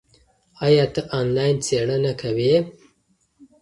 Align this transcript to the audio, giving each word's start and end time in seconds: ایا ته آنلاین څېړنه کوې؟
ایا 0.65 0.85
ته 0.93 1.01
آنلاین 1.19 1.55
څېړنه 1.65 2.11
کوې؟ 2.21 2.53